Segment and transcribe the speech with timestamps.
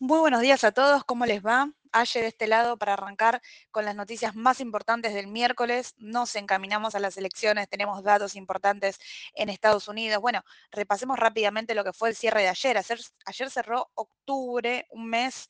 [0.00, 1.70] Muy buenos días a todos, ¿cómo les va?
[1.92, 5.94] Ayer de este lado para arrancar con las noticias más importantes del miércoles.
[5.98, 8.98] Nos encaminamos a las elecciones, tenemos datos importantes
[9.34, 10.20] en Estados Unidos.
[10.20, 12.76] Bueno, repasemos rápidamente lo que fue el cierre de ayer.
[12.76, 15.48] Ayer, cerró octubre, un mes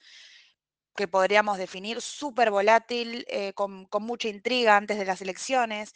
[0.97, 5.95] que podríamos definir súper volátil, eh, con, con mucha intriga antes de las elecciones.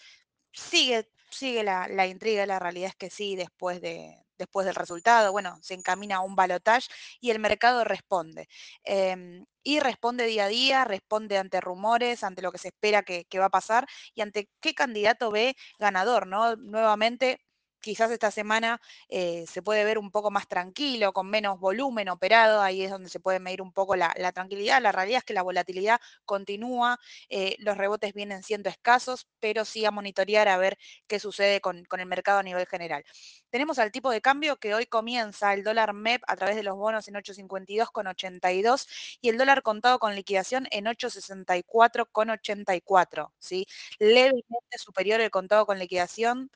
[0.52, 5.32] Sigue, sigue la, la intriga, la realidad es que sí, después de, después del resultado,
[5.32, 6.88] bueno, se encamina a un balotaje
[7.20, 8.48] y el mercado responde.
[8.84, 13.24] Em, y responde día a día, responde ante rumores, ante lo que se espera que,
[13.26, 16.56] que va a pasar y ante qué candidato ve ganador, ¿no?
[16.56, 17.40] Nuevamente
[17.80, 22.60] quizás esta semana eh, se puede ver un poco más tranquilo, con menos volumen operado,
[22.62, 24.82] ahí es donde se puede medir un poco la, tranquilidad.
[24.82, 29.84] La realidad es que la volatilidad continúa, eh, los rebotes vienen siendo escasos, pero sí
[29.84, 33.04] a monitorear a ver qué sucede con, con, el mercado a nivel general.
[33.50, 36.76] Tenemos al tipo de cambio que hoy comienza el dólar MEP a través de los
[36.76, 38.86] bonos en 852,82
[39.20, 43.66] y el dólar contado con liquidación en 864,84, ¿sí?
[43.98, 46.50] Levemente superior el contado con liquidación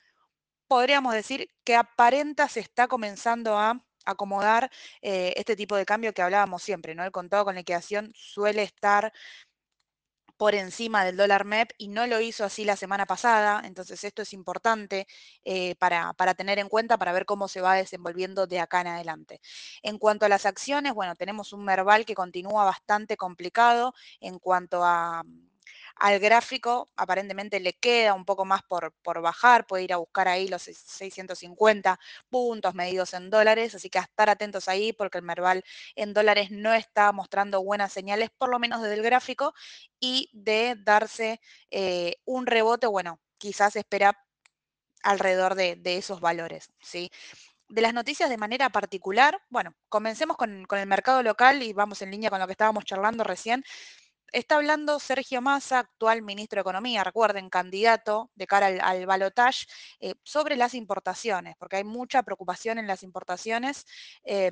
[0.73, 4.71] podríamos decir que aparenta se está comenzando a acomodar
[5.03, 7.03] eh, este tipo de cambio que hablábamos siempre, ¿no?
[7.03, 9.13] El contado con liquidación suele estar
[10.35, 14.23] por encima del dólar MEP y no lo hizo así la semana pasada, entonces esto
[14.23, 15.05] es importante
[15.45, 18.87] eh, para, para, tener en cuenta para ver cómo se va desenvolviendo de acá en
[18.87, 19.41] adelante.
[19.83, 24.83] En cuanto a las acciones, bueno, tenemos un Merval que continúa bastante complicado en cuanto
[24.83, 25.21] a
[25.95, 30.27] al gráfico aparentemente le queda un poco más por, por bajar, puede ir a buscar
[30.27, 35.23] ahí los 650 puntos medidos en dólares, así que a estar atentos ahí porque el
[35.23, 35.63] Merval
[35.95, 39.53] en dólares no está mostrando buenas señales, por lo menos desde el gráfico,
[39.99, 44.17] y de darse eh, un rebote, bueno, quizás espera
[45.03, 47.11] alrededor de, esos valores, ¿sí?
[47.69, 52.01] de las noticias de manera particular, bueno, comencemos con, con, el mercado local y vamos
[52.01, 53.63] en línea con lo que estábamos charlando recién.
[54.33, 59.67] Está hablando Sergio Massa, actual ministro de Economía, recuerden, candidato de cara al, al balotage,
[59.99, 63.85] eh, sobre las importaciones, porque hay mucha preocupación en las importaciones.
[64.23, 64.51] Eh,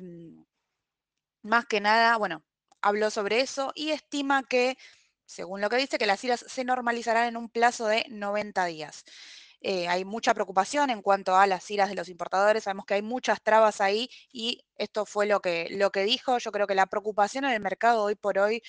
[1.42, 2.44] más que nada, bueno,
[2.80, 4.78] habló sobre eso y estima que,
[5.26, 9.04] según lo que dice, que las iras se normalizarán en un plazo de 90 días.
[9.60, 13.02] Eh, hay mucha preocupación en cuanto a las iras de los importadores, sabemos que hay
[13.02, 16.38] muchas trabas ahí y esto fue lo que, lo que dijo.
[16.38, 18.62] Yo creo que la preocupación en el mercado hoy por hoy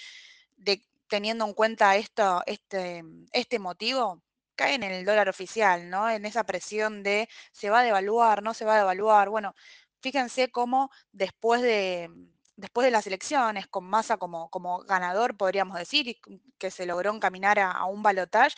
[0.58, 3.04] de teniendo en cuenta esto, este,
[3.34, 4.24] este motivo,
[4.56, 6.10] cae en el dólar oficial, ¿no?
[6.10, 9.30] En esa presión de se va a devaluar, no se va a devaluar.
[9.30, 9.54] Bueno,
[10.02, 12.10] fíjense cómo después de,
[12.56, 16.20] después de las elecciones, con Massa como, como ganador, podríamos decir, y
[16.58, 18.56] que se logró encaminar a, a un balotaje,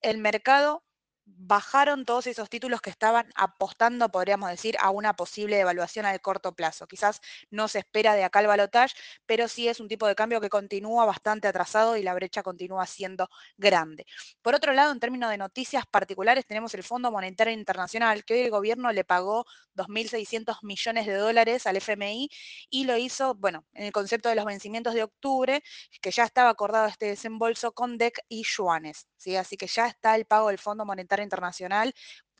[0.00, 0.82] el mercado
[1.24, 6.54] bajaron todos esos títulos que estaban apostando, podríamos decir, a una posible devaluación a corto
[6.54, 6.86] plazo.
[6.86, 7.20] Quizás
[7.50, 8.94] no se espera de acá el balotaje,
[9.26, 12.86] pero sí es un tipo de cambio que continúa bastante atrasado y la brecha continúa
[12.86, 14.06] siendo grande.
[14.42, 18.40] Por otro lado, en términos de noticias particulares, tenemos el Fondo Monetario Internacional, que hoy
[18.40, 22.28] el gobierno le pagó 2.600 millones de dólares al FMI
[22.70, 25.62] y lo hizo, bueno, en el concepto de los vencimientos de octubre,
[26.00, 29.36] que ya estaba acordado este desembolso con DEC y yuanes, ¿sí?
[29.36, 31.94] Así que ya está el pago del Fondo Monetario Internacional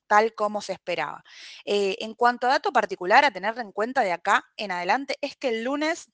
[0.07, 1.23] tal como se esperaba.
[1.65, 5.37] Eh, en cuanto a dato particular a tener en cuenta de acá en adelante, es
[5.37, 6.11] que el lunes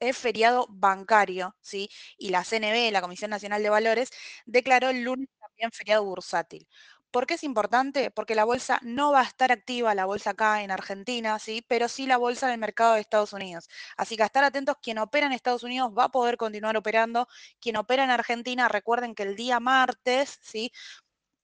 [0.00, 1.90] es feriado bancario, ¿sí?
[2.16, 4.10] Y la CNB, la Comisión Nacional de Valores,
[4.46, 6.66] declaró el lunes también feriado bursátil.
[7.10, 8.10] ¿Por qué es importante?
[8.12, 11.64] Porque la bolsa no va a estar activa, la bolsa acá en Argentina, ¿sí?
[11.68, 13.68] Pero sí la bolsa en el mercado de Estados Unidos.
[13.96, 17.26] Así que a estar atentos, quien opera en Estados Unidos va a poder continuar operando.
[17.60, 20.70] Quien opera en Argentina, recuerden que el día martes, ¿sí?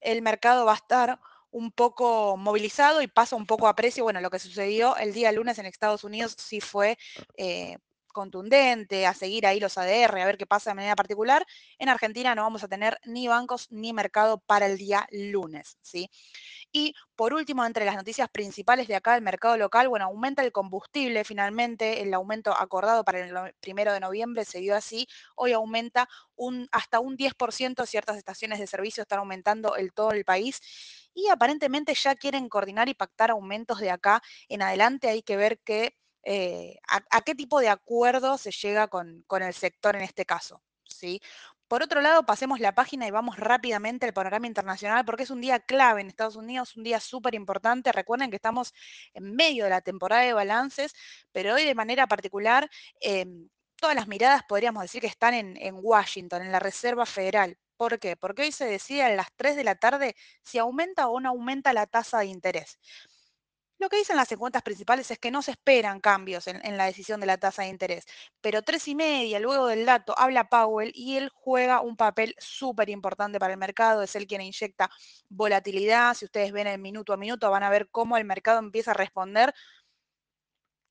[0.06, 4.04] El mercado va a estar un poco movilizado y pasa un poco a precio.
[4.04, 6.96] Bueno, lo que sucedió el día lunes en Estados Unidos sí fue
[7.36, 7.78] eh,
[8.16, 11.44] contundente, a seguir ahí los ADR, a ver qué pasa de manera particular.
[11.78, 16.09] En Argentina no vamos a tener ni bancos ni mercado para el día lunes, ¿sí?
[16.72, 20.50] Y por último, entre las noticias principales de acá del mercado local, bueno, aumenta el
[20.50, 26.09] combustible finalmente, el aumento acordado para el primero de noviembre se dio así, hoy aumenta
[26.36, 30.60] un, hasta un 10%, ciertas estaciones de servicio están aumentando en todo el país
[31.12, 35.59] y aparentemente ya quieren coordinar y pactar aumentos de acá en adelante, hay que ver
[35.65, 35.95] qué
[36.28, 40.60] eh, a, qué tipo de acuerdo se llega con, el sector en este caso.
[40.82, 41.20] ¿sí?
[41.68, 45.40] Por otro lado, pasemos la página y vamos rápidamente al panorama internacional porque es un
[45.40, 47.92] día clave en Estados Unidos, un día súper importante.
[47.92, 48.74] Recuerden que estamos
[49.14, 50.94] en medio de la temporada de balances,
[51.30, 52.68] pero hoy de manera particular,
[53.00, 53.26] eh,
[53.76, 57.56] todas las miradas podríamos decir que están en, en Washington, en la Reserva Federal.
[57.76, 58.16] ¿Por qué?
[58.16, 61.72] Porque hoy se decide a las 3 de la tarde si aumenta o no aumenta
[61.72, 62.80] la tasa de interés.
[63.78, 67.20] Lo que dicen las encuestas principales es que no se esperan cambios en, la decisión
[67.20, 68.06] de la tasa de interés,
[68.40, 72.88] pero tres y media luego del dato habla Powell y él juega un papel súper
[72.88, 74.90] importante para el mercado, es él quien inyecta
[75.28, 78.92] volatilidad, si ustedes ven el minuto a minuto van a ver cómo el mercado empieza
[78.92, 79.54] a responder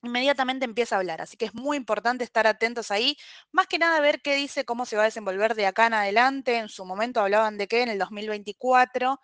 [0.06, 1.22] inmediatamente empieza a hablar.
[1.22, 3.18] Así que es muy importante estar atentos ahí.
[3.52, 6.58] Más que nada ver qué dice, cómo se va a desenvolver de acá en adelante.
[6.58, 9.20] En su momento hablaban de que en el 2024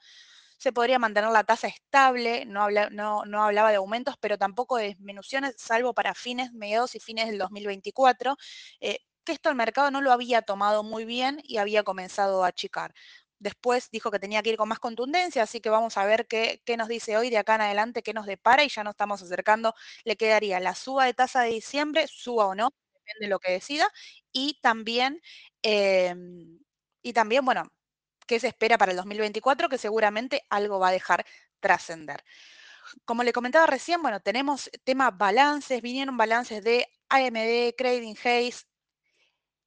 [0.61, 4.77] se podría mantener la tasa estable, no, habla, no, no, hablaba de aumentos, pero tampoco
[4.77, 8.37] de disminuciones, salvo para fines, mediados y fines del 2024,
[8.79, 12.49] eh, que esto el mercado no lo había tomado muy bien y había comenzado a
[12.49, 12.93] achicar.
[13.39, 16.61] Después dijo que tenía que ir con más contundencia, así que vamos a ver qué,
[16.63, 19.19] qué, nos dice hoy de acá en adelante, qué nos depara y ya nos estamos
[19.23, 19.73] acercando.
[20.03, 23.51] Le quedaría la suba de tasa de diciembre, suba o no, depende de lo que
[23.53, 23.87] decida,
[24.31, 25.21] y también,
[25.63, 26.13] eh,
[27.01, 27.63] y también, bueno,
[28.31, 31.25] qué se espera para el 2024, que seguramente algo va a dejar
[31.59, 32.23] trascender.
[33.03, 38.63] Como le comentaba recién, bueno, tenemos tema balances, vinieron balances de AMD, Trading Haze,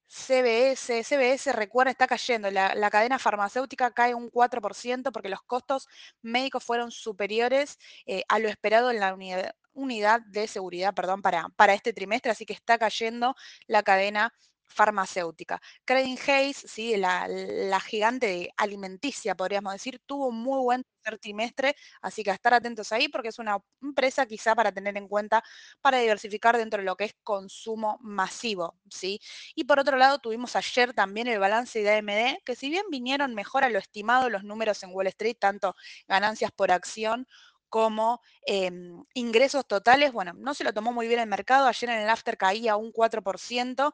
[0.08, 2.50] CBS, CBS, recuerda, está cayendo.
[2.50, 5.86] La, la, cadena farmacéutica cae un 4% porque los costos
[6.22, 11.50] médicos fueron superiores eh, a lo esperado en la unidad, unidad de seguridad perdón, para,
[11.50, 13.34] para este trimestre, así que está cayendo
[13.66, 14.32] la cadena
[14.66, 15.60] farmacéutica.
[15.84, 16.96] Credit Hayes, ¿sí?
[16.96, 22.34] la, la, gigante alimenticia, podríamos decir, tuvo un muy buen tercer trimestre, así que a
[22.34, 25.42] estar atentos ahí porque es una empresa quizá para tener en cuenta
[25.80, 28.76] para diversificar dentro de lo que es consumo masivo.
[28.90, 29.20] ¿sí?
[29.54, 33.34] Y por otro lado, tuvimos ayer también el balance de AMD, que si bien vinieron
[33.34, 35.74] mejor a lo estimado los números en Wall Street, tanto
[36.08, 37.26] ganancias por acción
[37.74, 38.70] como eh,
[39.14, 42.36] ingresos totales, bueno, no se lo tomó muy bien el mercado, ayer en el after
[42.36, 43.92] caía un 4%,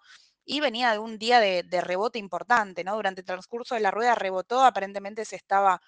[0.50, 2.96] y venía de un día de, rebote importante, ¿no?
[2.96, 5.80] Durante el transcurso de la rueda rebotó, aparentemente se estaba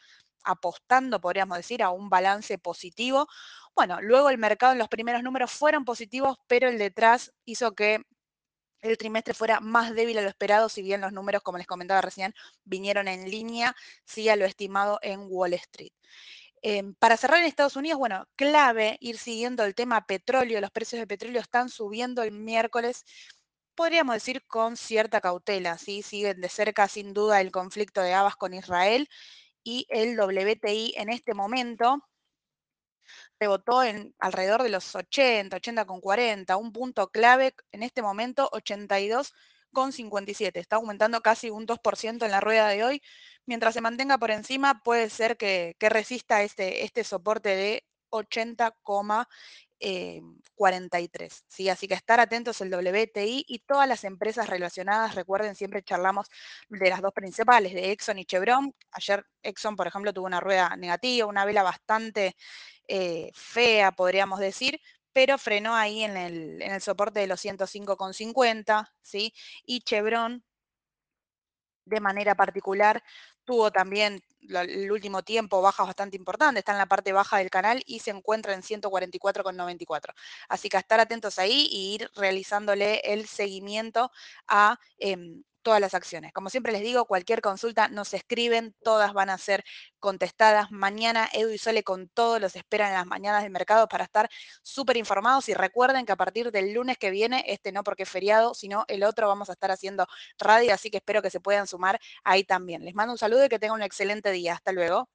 [0.44, 3.26] apostando, podríamos decir, a un balance positivo.
[3.74, 8.04] Bueno, luego el mercado en los primeros números fueron positivos, pero el detrás hizo que
[8.82, 12.00] el trimestre fuera más débil a lo esperado, si bien los números, como les comentaba
[12.00, 12.32] recién,
[12.62, 13.74] vinieron en línea,
[14.04, 15.92] sí a lo estimado en Wall Street.
[16.62, 21.00] Eh, para cerrar en Estados Unidos, bueno, clave ir siguiendo el tema petróleo, los precios
[21.00, 23.04] de petróleo están subiendo el miércoles
[23.74, 26.02] podríamos decir con cierta cautela, ¿sí?
[26.02, 29.08] Siguen de cerca sin duda el conflicto de Abbas con Israel
[29.64, 32.02] y el WTI en este momento
[33.38, 38.48] rebotó en alrededor de los 80, 80 con 40, un punto clave en este momento
[38.52, 39.34] 82
[39.72, 43.02] con 57, está aumentando casi un 2% en la rueda de hoy,
[43.46, 48.76] mientras se mantenga por encima puede ser que, resista este, este soporte de 80,
[49.84, 50.22] eh,
[50.54, 51.44] 43.
[51.48, 51.68] ¿sí?
[51.68, 55.16] Así que estar atentos el WTI y todas las empresas relacionadas.
[55.16, 56.28] Recuerden, siempre charlamos
[56.68, 58.72] de las dos principales, de Exxon y Chevron.
[58.92, 62.36] Ayer Exxon, por ejemplo, tuvo una rueda negativa, una vela bastante
[62.86, 64.80] eh, fea, podríamos decir,
[65.12, 69.34] pero frenó ahí en el, en el soporte de los 105,50, ¿sí?
[69.64, 70.44] Y Chevron
[71.84, 73.02] de manera particular
[73.44, 77.82] tuvo también el último tiempo bajas bastante importantes, está en la parte baja del canal
[77.86, 80.14] y se encuentra en 144,94.
[80.48, 84.10] Así que estar atentos ahí y ir realizándole el seguimiento
[84.48, 85.16] a eh,
[85.62, 86.32] todas las acciones.
[86.32, 89.64] Como siempre les digo, cualquier consulta nos escriben, todas van a ser
[90.00, 90.70] contestadas.
[90.70, 94.28] Mañana Edu y Sole con todos los esperan en las mañanas del mercado para estar
[94.62, 98.10] súper informados y recuerden que a partir del lunes que viene, este no porque es
[98.10, 100.06] feriado, sino el otro vamos a estar haciendo
[100.38, 102.84] radio, así que espero que se puedan sumar ahí también.
[102.84, 104.54] Les mando un saludo y que tengan un excelente día.
[104.54, 105.08] Hasta luego.